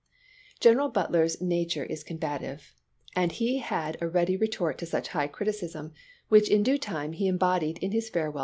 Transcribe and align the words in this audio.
General 0.59 0.89
Butler's 0.89 1.39
nature 1.41 1.83
is 1.83 2.03
combative, 2.03 2.73
and 3.15 3.31
he 3.31 3.59
had 3.59 4.01
a 4.01 4.07
ready 4.07 4.35
retort 4.35 4.79
to 4.79 4.87
such 4.87 5.09
high 5.09 5.27
criticism, 5.27 5.93
which, 6.27 6.49
in 6.49 6.63
due 6.63 6.79
time, 6.79 7.11
he 7.13 7.27
embodied 7.27 7.77
in 7.83 7.91
his 7.91 8.09
farewell 8.09 8.29
address.' 8.31 8.39